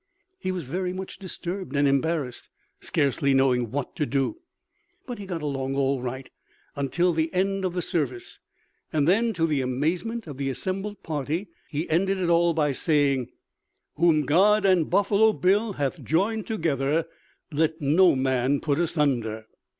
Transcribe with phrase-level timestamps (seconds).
[0.39, 4.37] He was very much disturbed and embarrassed, scarcely knowing what to do,
[5.05, 6.27] but he got along all right
[6.75, 8.39] until the end of the service,
[8.91, 13.29] and then, to the amazement of the assembled party, he ended all by saying:
[13.97, 17.05] "Whom God and Buffalo Bill hath joined together,
[17.51, 19.45] let no man put asunder."